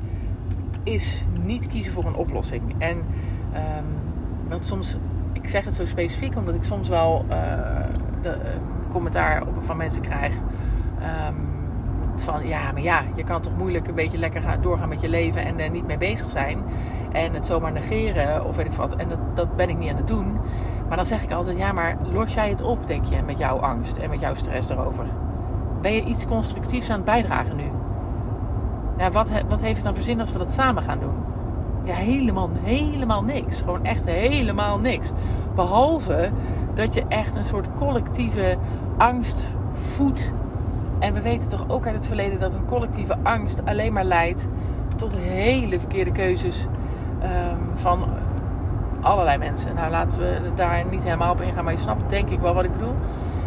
is 0.82 1.24
niet 1.42 1.66
kiezen 1.66 1.92
voor 1.92 2.04
een 2.04 2.14
oplossing. 2.14 2.62
En 2.78 2.96
um, 2.96 3.04
want 4.48 4.64
soms, 4.64 4.96
ik 5.32 5.48
zeg 5.48 5.64
het 5.64 5.74
zo 5.74 5.84
specifiek, 5.84 6.36
omdat 6.36 6.54
ik 6.54 6.62
soms 6.62 6.88
wel 6.88 7.24
uh, 7.30 7.34
de, 8.22 8.28
uh, 8.28 8.34
commentaar 8.90 9.42
van 9.60 9.76
mensen 9.76 10.02
krijg. 10.02 10.34
Um, 10.34 11.56
van 12.22 12.46
ja, 12.46 12.72
maar 12.72 12.82
ja, 12.82 13.02
je 13.14 13.24
kan 13.24 13.40
toch 13.40 13.56
moeilijk 13.56 13.88
een 13.88 13.94
beetje 13.94 14.18
lekker 14.18 14.40
gaan, 14.40 14.62
doorgaan 14.62 14.88
met 14.88 15.00
je 15.00 15.08
leven 15.08 15.44
en 15.44 15.60
er 15.60 15.70
niet 15.70 15.86
mee 15.86 15.96
bezig 15.96 16.30
zijn. 16.30 16.58
En 17.12 17.32
het 17.34 17.46
zomaar 17.46 17.72
negeren 17.72 18.44
of 18.44 18.56
weet 18.56 18.66
ik 18.66 18.72
wat. 18.72 18.96
En 18.96 19.08
dat, 19.08 19.18
dat 19.34 19.56
ben 19.56 19.68
ik 19.68 19.78
niet 19.78 19.90
aan 19.90 19.96
het 19.96 20.06
doen. 20.06 20.38
Maar 20.88 20.96
dan 20.96 21.06
zeg 21.06 21.22
ik 21.22 21.32
altijd, 21.32 21.58
ja, 21.58 21.72
maar 21.72 21.96
los 22.12 22.34
jij 22.34 22.48
het 22.48 22.62
op, 22.62 22.86
denk 22.86 23.04
je, 23.04 23.22
met 23.26 23.38
jouw 23.38 23.58
angst 23.58 23.96
en 23.96 24.10
met 24.10 24.20
jouw 24.20 24.34
stress 24.34 24.68
erover? 24.68 25.04
Ben 25.80 25.92
je 25.92 26.04
iets 26.04 26.26
constructiefs 26.26 26.90
aan 26.90 26.96
het 26.96 27.04
bijdragen 27.04 27.56
nu? 27.56 27.70
Ja, 28.98 29.10
wat, 29.10 29.30
wat 29.48 29.62
heeft 29.62 29.76
het 29.76 29.84
dan 29.84 29.94
voor 29.94 30.02
zin 30.02 30.20
als 30.20 30.32
we 30.32 30.38
dat 30.38 30.52
samen 30.52 30.82
gaan 30.82 30.98
doen? 30.98 31.14
Ja, 31.88 31.94
helemaal, 31.94 32.50
helemaal 32.62 33.22
niks. 33.22 33.60
Gewoon 33.60 33.84
echt 33.84 34.04
helemaal 34.04 34.78
niks. 34.78 35.10
Behalve 35.54 36.30
dat 36.74 36.94
je 36.94 37.04
echt 37.08 37.34
een 37.34 37.44
soort 37.44 37.68
collectieve 37.74 38.56
angst 38.96 39.46
voedt. 39.72 40.32
En 40.98 41.14
we 41.14 41.22
weten 41.22 41.48
toch 41.48 41.64
ook 41.68 41.86
uit 41.86 41.94
het 41.94 42.06
verleden 42.06 42.38
dat 42.38 42.54
een 42.54 42.64
collectieve 42.64 43.16
angst 43.22 43.64
alleen 43.64 43.92
maar 43.92 44.04
leidt 44.04 44.48
tot 44.96 45.16
hele 45.16 45.80
verkeerde 45.80 46.12
keuzes 46.12 46.66
um, 47.22 47.58
van 47.74 48.04
allerlei 49.00 49.38
mensen. 49.38 49.74
Nou, 49.74 49.90
laten 49.90 50.18
we 50.18 50.40
daar 50.54 50.84
niet 50.90 51.04
helemaal 51.04 51.32
op 51.32 51.40
ingaan, 51.40 51.64
maar 51.64 51.72
je 51.72 51.78
snapt 51.78 52.10
denk 52.10 52.30
ik 52.30 52.40
wel 52.40 52.54
wat 52.54 52.64
ik 52.64 52.72
bedoel. 52.72 52.94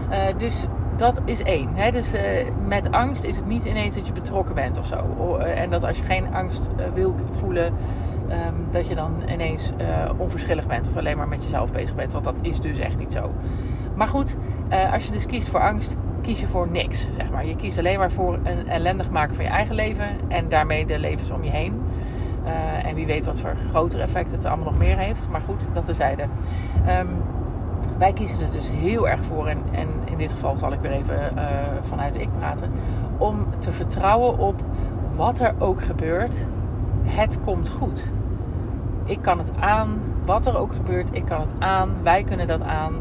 Uh, 0.09 0.17
dus 0.37 0.65
dat 0.95 1.21
is 1.25 1.41
één. 1.43 1.75
Hè? 1.75 1.91
Dus 1.91 2.13
uh, 2.13 2.21
met 2.67 2.91
angst 2.91 3.23
is 3.23 3.35
het 3.35 3.47
niet 3.47 3.65
ineens 3.65 3.95
dat 3.95 4.07
je 4.07 4.13
betrokken 4.13 4.55
bent 4.55 4.77
of 4.77 4.85
zo. 4.85 4.97
Uh, 5.19 5.61
en 5.61 5.69
dat 5.69 5.83
als 5.83 5.97
je 5.97 6.03
geen 6.03 6.33
angst 6.33 6.69
wil 6.93 7.15
voelen, 7.31 7.73
um, 8.31 8.65
dat 8.71 8.87
je 8.87 8.95
dan 8.95 9.11
ineens 9.29 9.71
onverschillig 10.17 10.67
bent 10.67 10.87
of 10.87 10.97
alleen 10.97 11.17
maar 11.17 11.27
met 11.27 11.43
jezelf 11.43 11.71
bezig 11.71 11.95
bent. 11.95 12.13
Want 12.13 12.25
dat 12.25 12.39
is 12.41 12.59
dus 12.59 12.79
echt 12.79 12.97
niet 12.97 13.11
zo. 13.11 13.31
Maar 13.95 14.07
goed, 14.07 14.35
als 14.93 15.05
je 15.05 15.11
dus 15.11 15.25
kiest 15.25 15.49
voor 15.49 15.59
angst, 15.59 15.97
kies 16.21 16.39
je 16.39 16.47
voor 16.47 16.67
niks. 16.71 17.07
Zeg 17.17 17.31
maar. 17.31 17.45
Je 17.45 17.55
kiest 17.55 17.77
alleen 17.77 17.99
maar 17.99 18.11
voor 18.11 18.39
een 18.43 18.67
ellendig 18.67 19.09
maken 19.09 19.35
van 19.35 19.43
je 19.43 19.49
eigen 19.49 19.75
leven 19.75 20.07
en 20.27 20.49
daarmee 20.49 20.85
de 20.85 20.99
levens 20.99 21.31
om 21.31 21.43
je 21.43 21.49
heen. 21.49 21.81
Uh, 22.45 22.85
en 22.85 22.95
wie 22.95 23.05
weet 23.05 23.25
wat 23.25 23.39
voor 23.39 23.55
grotere 23.69 24.01
effecten 24.01 24.35
het 24.35 24.45
allemaal 24.45 24.65
nog 24.65 24.77
meer 24.77 24.97
heeft. 24.97 25.27
Maar 25.29 25.41
goed, 25.41 25.67
dat 25.73 25.85
terzijde. 25.85 26.23
Um, 26.99 27.21
wij 27.97 28.13
kiezen 28.13 28.41
er 28.41 28.51
dus 28.51 28.71
heel 28.71 29.09
erg 29.09 29.23
voor, 29.23 29.47
en, 29.47 29.63
en 29.71 29.87
in 30.05 30.17
dit 30.17 30.31
geval 30.31 30.57
zal 30.57 30.73
ik 30.73 30.79
weer 30.79 30.91
even 30.91 31.33
vanuit 31.81 32.19
ik 32.19 32.31
praten, 32.37 32.71
om 33.17 33.45
te 33.57 33.71
vertrouwen 33.71 34.37
op 34.37 34.63
wat 35.15 35.39
er 35.39 35.53
ook 35.59 35.81
gebeurt, 35.81 36.47
het 37.03 37.39
komt 37.41 37.69
goed. 37.69 38.11
Ik 39.11 39.21
kan 39.21 39.37
het 39.37 39.51
aan, 39.59 40.01
wat 40.25 40.45
er 40.45 40.57
ook 40.57 40.73
gebeurt, 40.73 41.09
ik 41.13 41.25
kan 41.25 41.41
het 41.41 41.53
aan, 41.59 41.89
wij 42.03 42.23
kunnen 42.23 42.47
dat 42.47 42.61
aan. 42.61 42.93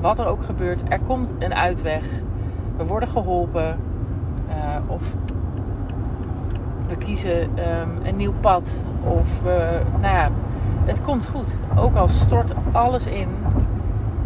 Wat 0.00 0.18
er 0.18 0.26
ook 0.26 0.44
gebeurt, 0.44 0.82
er 0.92 1.02
komt 1.04 1.32
een 1.38 1.54
uitweg. 1.54 2.02
We 2.76 2.86
worden 2.86 3.08
geholpen. 3.08 3.78
Uh, 4.48 4.54
of 4.86 5.16
we 6.88 6.96
kiezen 6.96 7.40
um, 7.40 7.90
een 8.02 8.16
nieuw 8.16 8.32
pad. 8.40 8.84
Of 9.04 9.42
uh, 9.44 9.50
nou 10.00 10.14
ja, 10.14 10.30
het 10.84 11.00
komt 11.00 11.26
goed. 11.26 11.56
Ook 11.76 11.94
al 11.94 12.08
stort 12.08 12.54
alles 12.72 13.06
in, 13.06 13.28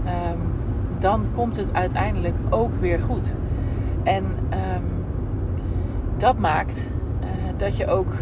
um, 0.06 0.52
dan 0.98 1.24
komt 1.34 1.56
het 1.56 1.72
uiteindelijk 1.72 2.36
ook 2.50 2.74
weer 2.80 3.00
goed. 3.00 3.34
En 4.02 4.24
um, 4.24 5.04
dat 6.16 6.38
maakt 6.38 6.90
uh, 7.20 7.28
dat 7.56 7.76
je 7.76 7.86
ook 7.86 8.12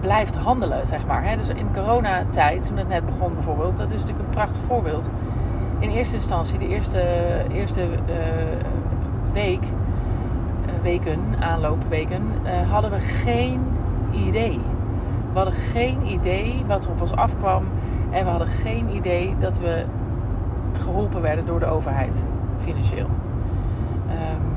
blijft 0.00 0.36
handelen, 0.36 0.86
zeg 0.86 1.06
maar. 1.06 1.36
Dus 1.36 1.48
in 1.48 1.72
coronatijd, 1.74 2.66
toen 2.66 2.76
het 2.76 2.88
net 2.88 3.06
begon 3.06 3.34
bijvoorbeeld, 3.34 3.76
dat 3.76 3.90
is 3.90 4.00
natuurlijk 4.00 4.28
een 4.28 4.34
prachtig 4.34 4.62
voorbeeld. 4.62 5.08
In 5.78 5.90
eerste 5.90 6.14
instantie, 6.14 6.58
de 6.58 6.68
eerste, 6.68 7.02
eerste 7.52 7.80
uh, 7.82 7.88
week, 9.32 9.62
uh, 9.62 10.82
weken, 10.82 11.20
aanloopweken, 11.40 12.22
uh, 12.44 12.70
hadden 12.70 12.90
we 12.90 13.00
geen 13.00 13.60
idee. 14.12 14.60
We 15.32 15.42
hadden 15.42 15.54
geen 15.54 16.06
idee 16.06 16.62
wat 16.66 16.84
er 16.84 16.90
op 16.90 17.00
ons 17.00 17.16
afkwam. 17.16 17.64
En 18.10 18.24
we 18.24 18.30
hadden 18.30 18.48
geen 18.48 18.96
idee 18.96 19.34
dat 19.38 19.58
we 19.58 19.84
geholpen 20.72 21.22
werden 21.22 21.46
door 21.46 21.60
de 21.60 21.66
overheid, 21.66 22.24
financieel. 22.56 23.06
Um, 24.08 24.56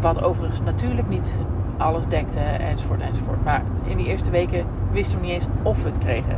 wat 0.00 0.22
overigens 0.22 0.62
natuurlijk 0.62 1.08
niet 1.08 1.38
alles 1.82 2.06
dekte 2.06 2.40
enzovoort 2.40 3.00
enzovoort. 3.00 3.44
Maar 3.44 3.62
in 3.84 3.96
die 3.96 4.06
eerste 4.06 4.30
weken 4.30 4.66
wisten 4.92 5.18
we 5.18 5.24
niet 5.24 5.34
eens 5.34 5.46
of 5.62 5.82
we 5.82 5.88
het 5.88 5.98
kregen. 5.98 6.36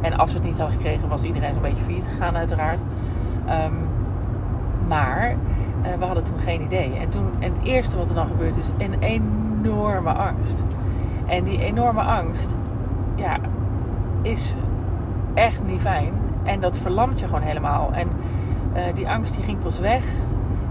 En 0.00 0.18
als 0.18 0.32
we 0.32 0.38
het 0.38 0.46
niet 0.46 0.58
hadden 0.58 0.76
gekregen, 0.76 1.08
was 1.08 1.22
iedereen 1.22 1.54
zo'n 1.54 1.62
beetje 1.62 1.82
failliet 1.82 2.08
gegaan 2.08 2.36
uiteraard. 2.36 2.82
Um, 3.48 3.88
maar 4.88 5.30
uh, 5.30 5.94
we 5.98 6.04
hadden 6.04 6.24
toen 6.24 6.38
geen 6.38 6.62
idee. 6.62 6.92
En, 7.00 7.08
toen, 7.08 7.30
en 7.38 7.52
het 7.52 7.62
eerste 7.62 7.96
wat 7.96 8.08
er 8.08 8.14
dan 8.14 8.26
gebeurt 8.26 8.56
is 8.56 8.70
een 8.78 8.98
enorme 9.00 10.12
angst. 10.12 10.64
En 11.26 11.44
die 11.44 11.58
enorme 11.58 12.00
angst, 12.00 12.56
ja, 13.14 13.36
is 14.22 14.54
echt 15.34 15.64
niet 15.64 15.80
fijn. 15.80 16.12
En 16.42 16.60
dat 16.60 16.78
verlamt 16.78 17.20
je 17.20 17.26
gewoon 17.26 17.42
helemaal. 17.42 17.90
En 17.92 18.08
uh, 18.76 18.82
die 18.94 19.08
angst 19.08 19.34
die 19.34 19.44
ging 19.44 19.58
pas 19.58 19.78
weg 19.78 20.04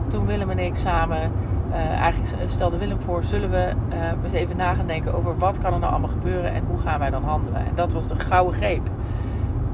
toen 0.08 0.26
Willem 0.26 0.50
en 0.50 0.60
ik 0.60 0.76
samen 0.76 1.32
uh, 1.72 2.00
eigenlijk 2.00 2.50
stelde 2.52 2.78
Willem 2.78 3.02
voor, 3.02 3.24
zullen 3.24 3.50
we 3.50 3.74
uh, 3.94 4.24
eens 4.24 4.34
even 4.34 4.58
na 4.58 4.74
gaan 4.74 4.88
denken 4.88 5.14
over 5.14 5.38
wat 5.38 5.60
kan 5.60 5.74
er 5.74 5.80
nou 5.80 5.92
allemaal 5.92 6.10
gebeuren 6.10 6.54
en 6.54 6.64
hoe 6.68 6.78
gaan 6.78 7.00
wij 7.00 7.10
dan 7.10 7.24
handelen. 7.24 7.66
En 7.66 7.76
dat 7.76 7.92
was 7.92 8.08
de 8.08 8.16
gouden 8.16 8.54
greep. 8.54 8.90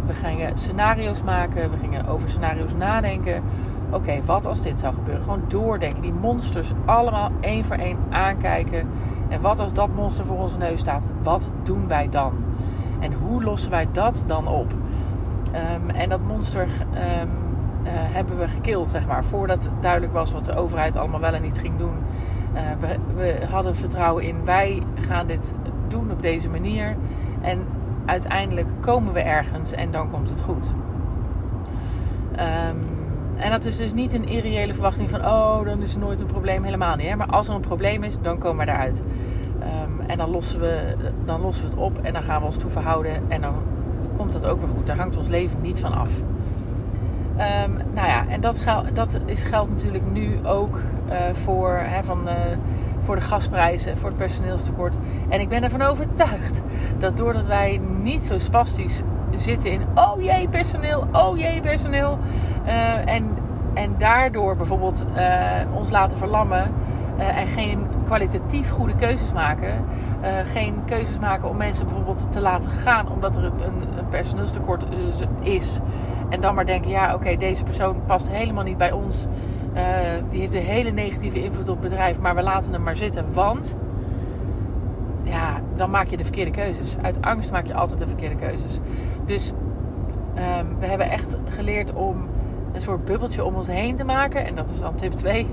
We 0.05 0.13
gingen 0.13 0.57
scenario's 0.57 1.23
maken, 1.23 1.71
we 1.71 1.77
gingen 1.77 2.07
over 2.07 2.29
scenario's 2.29 2.73
nadenken. 2.73 3.43
Oké, 3.91 4.21
wat 4.25 4.45
als 4.45 4.61
dit 4.61 4.79
zou 4.79 4.93
gebeuren? 4.93 5.23
Gewoon 5.23 5.43
doordenken, 5.47 6.01
die 6.01 6.13
monsters 6.13 6.71
allemaal 6.85 7.31
één 7.39 7.63
voor 7.63 7.75
één 7.75 7.97
aankijken. 8.09 8.87
En 9.29 9.41
wat 9.41 9.59
als 9.59 9.73
dat 9.73 9.95
monster 9.95 10.25
voor 10.25 10.37
onze 10.37 10.57
neus 10.57 10.79
staat? 10.79 11.03
Wat 11.23 11.51
doen 11.63 11.87
wij 11.87 12.09
dan? 12.09 12.33
En 12.99 13.13
hoe 13.13 13.43
lossen 13.43 13.71
wij 13.71 13.87
dat 13.91 14.23
dan 14.27 14.47
op? 14.47 14.73
Um, 15.53 15.89
en 15.89 16.09
dat 16.09 16.19
monster 16.27 16.67
uh, 16.93 16.99
hebben 17.89 18.37
we 18.37 18.47
gekild, 18.47 18.89
zeg 18.89 19.07
maar. 19.07 19.23
Voordat 19.23 19.69
duidelijk 19.79 20.13
was 20.13 20.31
wat 20.31 20.45
de 20.45 20.55
overheid 20.55 20.95
allemaal 20.95 21.19
wel 21.19 21.33
en 21.33 21.41
niet 21.41 21.57
ging 21.57 21.77
doen. 21.77 21.95
Uh, 22.55 22.61
we, 22.79 23.15
we, 23.15 23.45
hadden 23.49 23.75
vertrouwen 23.75 24.23
in, 24.23 24.45
wij 24.45 24.81
gaan 25.07 25.27
dit 25.27 25.53
doen 25.87 26.11
op 26.11 26.21
deze 26.21 26.49
manier. 26.49 26.91
En 27.41 27.59
uiteindelijk 28.05 28.67
komen 28.79 29.13
we 29.13 29.19
ergens 29.19 29.71
en 29.71 29.91
dan 29.91 30.09
komt 30.09 30.29
het 30.29 30.41
goed. 30.41 30.71
Um, 32.31 32.97
en 33.37 33.51
dat 33.51 33.65
is 33.65 33.77
dus 33.77 33.93
niet 33.93 34.13
een 34.13 34.27
irreële 34.27 34.73
verwachting 34.73 35.09
van, 35.09 35.25
oh, 35.25 35.65
dan 35.65 35.81
is 35.81 35.93
er 35.93 35.99
nooit 35.99 36.21
een 36.21 36.27
probleem. 36.27 36.63
Helemaal 36.63 36.95
niet. 36.95 37.07
Hè? 37.07 37.15
Maar 37.15 37.27
als 37.27 37.47
er 37.47 37.55
een 37.55 37.61
probleem 37.61 38.03
is, 38.03 38.17
dan 38.21 38.37
komen 38.37 38.65
we 38.65 38.71
eruit. 38.71 39.01
Um, 39.59 39.99
en 40.07 40.17
dan 40.17 40.29
lossen, 40.29 40.59
we, 40.59 40.95
dan 41.25 41.41
lossen 41.41 41.63
we 41.63 41.69
het 41.69 41.79
op 41.79 41.97
en 42.01 42.13
dan 42.13 42.23
gaan 42.23 42.39
we 42.39 42.45
ons 42.45 42.57
toe 42.57 42.69
verhouden. 42.69 43.21
En 43.27 43.41
dan 43.41 43.55
komt 44.17 44.33
dat 44.33 44.45
ook 44.45 44.59
weer 44.59 44.69
goed. 44.69 44.87
Daar 44.87 44.97
hangt 44.97 45.17
ons 45.17 45.27
leven 45.27 45.61
niet 45.61 45.79
van 45.79 45.93
af. 45.93 46.11
Um, 47.37 47.77
nou 47.93 48.07
ja, 48.07 48.27
en 48.27 48.41
dat, 48.41 48.63
dat 48.93 49.19
is, 49.25 49.43
geldt 49.43 49.69
natuurlijk 49.69 50.11
nu 50.11 50.45
ook 50.45 50.79
uh, 51.09 51.15
voor, 51.31 51.79
hè, 51.83 52.03
van, 52.03 52.27
voor 52.99 53.15
de 53.15 53.21
gasprijzen, 53.21 53.97
voor 53.97 54.09
het 54.09 54.17
personeelstekort. 54.17 54.97
En 55.29 55.39
ik 55.39 55.49
ben 55.49 55.63
ervan 55.63 55.81
overtuigd 55.81 56.61
dat 56.97 57.17
doordat 57.17 57.47
wij 57.47 57.81
niet 58.01 58.25
zo 58.25 58.37
spastisch 58.37 59.01
zitten 59.35 59.71
in 59.71 59.81
oh 59.95 60.21
jee 60.21 60.47
personeel, 60.47 61.07
oh 61.11 61.37
jee 61.37 61.61
personeel. 61.61 62.17
Uh, 62.65 63.13
en, 63.13 63.37
en 63.73 63.95
daardoor 63.97 64.55
bijvoorbeeld 64.55 65.05
ons 65.73 65.89
laten 65.89 66.17
verlammen 66.17 66.73
en 67.17 67.47
geen 67.47 67.87
kwalitatief 68.05 68.69
goede 68.69 68.95
keuzes 68.95 69.33
maken. 69.33 69.85
geen 70.53 70.81
keuzes 70.85 71.19
maken 71.19 71.49
om 71.49 71.57
mensen 71.57 71.85
bijvoorbeeld 71.85 72.31
te 72.31 72.41
laten 72.41 72.69
gaan 72.69 73.09
omdat 73.09 73.35
er 73.35 73.43
een, 73.43 73.97
een 73.97 74.09
personeelstekort 74.09 74.85
is. 75.39 75.79
En 76.29 76.41
dan 76.41 76.55
maar 76.55 76.65
denken, 76.65 76.91
ja 76.91 77.13
oké, 77.13 77.37
deze 77.37 77.63
persoon 77.63 78.05
past 78.05 78.29
helemaal 78.29 78.63
niet 78.63 78.77
bij 78.77 78.91
ons. 78.91 79.25
Uh, 79.75 79.81
die 80.29 80.39
heeft 80.39 80.53
een 80.53 80.61
hele 80.61 80.91
negatieve 80.91 81.43
invloed 81.43 81.69
op 81.69 81.81
het 81.81 81.89
bedrijf, 81.89 82.19
maar 82.21 82.35
we 82.35 82.41
laten 82.41 82.71
hem 82.71 82.83
maar 82.83 82.95
zitten. 82.95 83.33
Want, 83.33 83.77
ja, 85.23 85.61
dan 85.75 85.89
maak 85.89 86.07
je 86.07 86.17
de 86.17 86.23
verkeerde 86.23 86.51
keuzes. 86.51 86.95
Uit 87.01 87.21
angst 87.21 87.51
maak 87.51 87.67
je 87.67 87.73
altijd 87.73 87.99
de 87.99 88.07
verkeerde 88.07 88.35
keuzes. 88.35 88.79
Dus 89.25 89.51
um, 90.59 90.79
we 90.79 90.85
hebben 90.85 91.09
echt 91.09 91.37
geleerd 91.45 91.93
om 91.93 92.27
een 92.73 92.81
soort 92.81 93.05
bubbeltje 93.05 93.43
om 93.43 93.55
ons 93.55 93.67
heen 93.67 93.95
te 93.95 94.03
maken. 94.03 94.45
En 94.45 94.55
dat 94.55 94.69
is 94.69 94.79
dan 94.79 94.95
tip 94.95 95.11
2. 95.11 95.47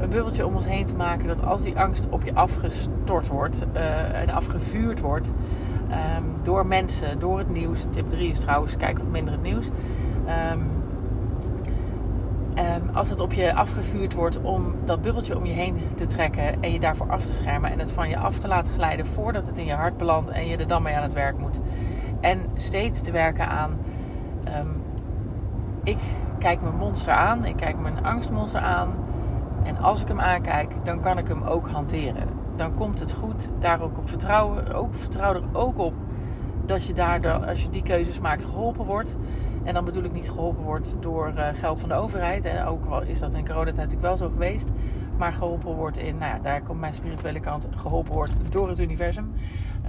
Een 0.00 0.10
bubbeltje 0.10 0.46
om 0.46 0.54
ons 0.54 0.66
heen 0.66 0.86
te 0.86 0.94
maken 0.94 1.26
dat 1.26 1.44
als 1.44 1.62
die 1.62 1.78
angst 1.78 2.08
op 2.10 2.24
je 2.24 2.34
afgestort 2.34 3.26
wordt 3.26 3.66
uh, 3.74 4.20
en 4.20 4.30
afgevuurd 4.30 5.00
wordt... 5.00 5.30
Um, 5.90 6.36
door 6.42 6.66
mensen, 6.66 7.18
door 7.18 7.38
het 7.38 7.48
nieuws. 7.48 7.84
Tip 7.90 8.08
3 8.08 8.30
is 8.30 8.40
trouwens, 8.40 8.76
kijk 8.76 8.98
wat 8.98 9.06
minder 9.06 9.32
het 9.32 9.42
nieuws. 9.42 9.66
Um, 10.26 10.70
um, 12.58 12.88
als 12.94 13.10
het 13.10 13.20
op 13.20 13.32
je 13.32 13.54
afgevuurd 13.54 14.14
wordt 14.14 14.40
om 14.40 14.74
dat 14.84 15.02
bubbeltje 15.02 15.36
om 15.36 15.46
je 15.46 15.52
heen 15.52 15.76
te 15.96 16.06
trekken 16.06 16.62
en 16.62 16.72
je 16.72 16.80
daarvoor 16.80 17.10
af 17.10 17.24
te 17.24 17.32
schermen 17.32 17.70
en 17.70 17.78
het 17.78 17.92
van 17.92 18.08
je 18.08 18.18
af 18.18 18.38
te 18.38 18.48
laten 18.48 18.72
glijden 18.72 19.06
voordat 19.06 19.46
het 19.46 19.58
in 19.58 19.66
je 19.66 19.72
hart 19.72 19.96
belandt 19.96 20.30
en 20.30 20.46
je 20.46 20.56
er 20.56 20.66
dan 20.66 20.82
mee 20.82 20.96
aan 20.96 21.02
het 21.02 21.12
werk 21.12 21.38
moet. 21.38 21.60
En 22.20 22.40
steeds 22.54 23.00
te 23.00 23.10
werken 23.10 23.48
aan. 23.48 23.78
Um, 24.58 24.82
ik 25.82 25.98
kijk 26.38 26.62
mijn 26.62 26.76
monster 26.76 27.12
aan, 27.12 27.44
ik 27.44 27.56
kijk 27.56 27.78
mijn 27.78 28.04
angstmonster 28.04 28.60
aan. 28.60 28.94
En 29.62 29.78
als 29.78 30.00
ik 30.00 30.08
hem 30.08 30.20
aankijk, 30.20 30.74
dan 30.84 31.00
kan 31.00 31.18
ik 31.18 31.28
hem 31.28 31.42
ook 31.42 31.68
hanteren. 31.68 32.28
Dan 32.56 32.74
komt 32.74 33.00
het 33.00 33.12
goed. 33.12 33.48
Daar 33.58 33.80
ook 33.80 33.98
op 33.98 34.08
vertrouwen. 34.08 34.74
Ook, 34.74 34.94
vertrouw 34.94 35.34
er 35.34 35.42
ook 35.52 35.78
op 35.78 35.94
dat 36.64 36.84
je 36.84 36.92
daardoor, 36.92 37.46
als 37.46 37.62
je 37.62 37.68
die 37.70 37.82
keuzes 37.82 38.20
maakt, 38.20 38.44
geholpen 38.44 38.84
wordt. 38.84 39.16
En 39.66 39.74
dan 39.74 39.84
bedoel 39.84 40.04
ik 40.04 40.12
niet 40.12 40.30
geholpen 40.30 40.64
wordt 40.64 40.96
door 41.00 41.32
uh, 41.36 41.48
geld 41.54 41.80
van 41.80 41.88
de 41.88 41.94
overheid. 41.94 42.44
Hè. 42.44 42.68
Ook 42.68 42.84
al 42.84 43.02
is 43.02 43.18
dat 43.18 43.34
in 43.34 43.46
coronatijd 43.46 43.76
natuurlijk 43.76 44.02
wel 44.02 44.16
zo 44.16 44.28
geweest. 44.28 44.70
Maar 45.18 45.32
geholpen 45.32 45.74
wordt 45.74 45.98
in, 45.98 46.18
nou 46.18 46.34
ja, 46.34 46.38
daar 46.38 46.62
komt 46.62 46.80
mijn 46.80 46.92
spirituele 46.92 47.40
kant, 47.40 47.68
geholpen 47.76 48.12
wordt 48.12 48.52
door 48.52 48.68
het 48.68 48.78
universum. 48.78 49.32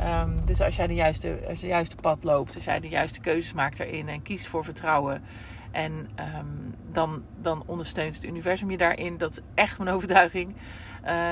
Um, 0.04 0.46
dus 0.46 0.62
als 0.62 0.76
jij 0.76 0.88
de 0.88 0.94
juiste, 0.94 1.40
als 1.50 1.60
je 1.60 1.68
juiste 1.68 1.96
pad 1.96 2.24
loopt, 2.24 2.56
als 2.56 2.64
jij 2.64 2.80
de 2.80 2.90
juiste 2.90 3.20
keuzes 3.20 3.54
maakt 3.54 3.78
daarin 3.78 4.08
en 4.08 4.22
kiest 4.22 4.48
voor 4.48 4.64
vertrouwen. 4.64 5.22
En 5.72 5.92
um, 5.92 6.76
dan, 6.92 7.24
dan 7.42 7.64
ondersteunt 7.66 8.16
het 8.16 8.24
universum 8.24 8.72
je 8.72 8.78
daarin. 8.78 9.18
Dat 9.18 9.32
is 9.32 9.40
echt 9.54 9.78
mijn 9.78 9.96
overtuiging. 9.96 10.48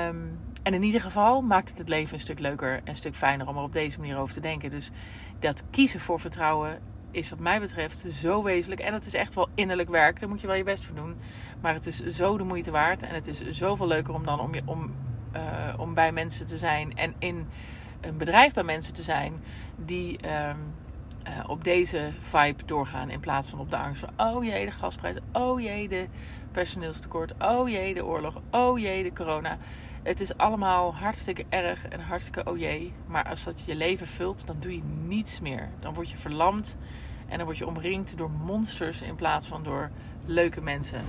Um, 0.05 0.39
en 0.63 0.73
in 0.73 0.83
ieder 0.83 1.01
geval 1.01 1.41
maakt 1.41 1.69
het 1.69 1.77
het 1.77 1.89
leven 1.89 2.13
een 2.13 2.19
stuk 2.19 2.39
leuker 2.39 2.73
en 2.73 2.81
een 2.83 2.95
stuk 2.95 3.15
fijner 3.15 3.47
om 3.47 3.57
er 3.57 3.63
op 3.63 3.73
deze 3.73 3.99
manier 3.99 4.17
over 4.17 4.33
te 4.33 4.41
denken. 4.41 4.69
Dus 4.69 4.91
dat 5.39 5.63
kiezen 5.71 5.99
voor 5.99 6.19
vertrouwen 6.19 6.79
is 7.15 7.29
wat 7.29 7.39
mij 7.39 7.59
betreft 7.59 7.97
zo 7.97 8.43
wezenlijk. 8.43 8.81
En 8.81 8.93
het 8.93 9.05
is 9.05 9.13
echt 9.13 9.35
wel 9.35 9.49
innerlijk 9.55 9.89
werk. 9.89 10.19
Daar 10.19 10.29
moet 10.29 10.41
je 10.41 10.47
wel 10.47 10.55
je 10.55 10.63
best 10.63 10.85
voor 10.85 10.95
doen. 10.95 11.15
Maar 11.61 11.73
het 11.73 11.85
is 11.85 12.05
zo 12.05 12.37
de 12.37 12.43
moeite 12.43 12.71
waard. 12.71 13.03
En 13.03 13.13
het 13.13 13.27
is 13.27 13.47
zoveel 13.47 13.87
leuker 13.87 14.13
om 14.13 14.25
dan 14.25 14.39
om, 14.39 14.53
je, 14.53 14.61
om, 14.65 14.93
uh, 15.35 15.41
om 15.77 15.93
bij 15.93 16.11
mensen 16.11 16.45
te 16.45 16.57
zijn. 16.57 16.97
En 16.97 17.13
in 17.19 17.47
een 18.01 18.17
bedrijf 18.17 18.53
bij 18.53 18.63
mensen 18.63 18.93
te 18.93 19.01
zijn 19.01 19.43
die 19.75 20.19
um, 20.49 20.73
uh, 21.27 21.49
op 21.49 21.63
deze 21.63 22.11
vibe 22.21 22.65
doorgaan. 22.65 23.09
In 23.09 23.19
plaats 23.19 23.49
van 23.49 23.59
op 23.59 23.69
de 23.69 23.77
angst 23.77 24.05
van 24.05 24.27
oh 24.27 24.43
jee 24.43 24.65
de 24.65 24.71
gasprijs. 24.71 25.15
Oh 25.31 25.61
jee 25.61 25.87
de 25.87 26.07
personeelstekort. 26.51 27.33
Oh 27.39 27.69
jee 27.69 27.93
de 27.93 28.05
oorlog. 28.05 28.41
Oh 28.51 28.79
jee 28.79 29.03
de 29.03 29.13
corona. 29.13 29.57
Het 30.05 30.19
is 30.19 30.37
allemaal 30.37 30.95
hartstikke 30.95 31.45
erg 31.49 31.87
en 31.87 31.99
hartstikke 31.99 32.51
oh 32.51 32.57
jee. 32.57 32.93
Maar 33.07 33.29
als 33.29 33.43
dat 33.43 33.63
je 33.65 33.75
leven 33.75 34.07
vult, 34.07 34.47
dan 34.47 34.55
doe 34.59 34.75
je 34.75 34.81
niets 35.07 35.39
meer. 35.39 35.69
Dan 35.79 35.93
word 35.93 36.09
je 36.09 36.17
verlamd 36.17 36.77
en 37.27 37.37
dan 37.37 37.45
word 37.45 37.57
je 37.57 37.67
omringd 37.67 38.17
door 38.17 38.29
monsters 38.29 39.01
in 39.01 39.15
plaats 39.15 39.47
van 39.47 39.63
door 39.63 39.89
leuke 40.25 40.61
mensen. 40.61 40.99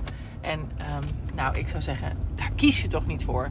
En 0.41 0.71
ehm, 0.77 1.03
nou, 1.35 1.57
ik 1.57 1.67
zou 1.67 1.81
zeggen, 1.81 2.17
daar 2.35 2.51
kies 2.55 2.81
je 2.81 2.87
toch 2.87 3.07
niet 3.07 3.23
voor. 3.23 3.49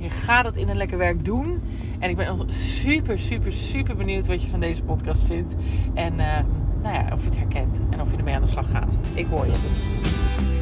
Je 0.00 0.10
gaat 0.10 0.44
het 0.44 0.56
in 0.56 0.68
een 0.68 0.76
lekker 0.76 0.98
werk 0.98 1.24
doen. 1.24 1.62
En 1.98 2.10
ik 2.10 2.16
ben 2.16 2.50
super, 2.50 3.18
super, 3.18 3.52
super 3.52 3.96
benieuwd 3.96 4.26
wat 4.26 4.42
je 4.42 4.48
van 4.48 4.60
deze 4.60 4.82
podcast 4.82 5.22
vindt. 5.22 5.54
En 5.94 6.20
ehm, 6.20 6.44
nou 6.82 6.94
ja, 6.94 7.12
of 7.12 7.20
je 7.20 7.26
het 7.26 7.36
herkent 7.36 7.80
en 7.90 8.00
of 8.00 8.10
je 8.10 8.16
ermee 8.16 8.34
aan 8.34 8.42
de 8.42 8.48
slag 8.48 8.70
gaat. 8.70 8.98
Ik 9.14 9.26
hoor 9.26 9.46
je. 9.46 10.61